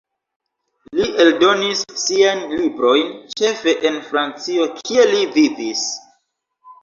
[0.99, 3.11] Li eldonis siajn librojn
[3.41, 5.85] ĉefe en Francio, kie li vivis.